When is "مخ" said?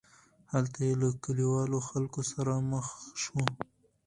2.71-2.87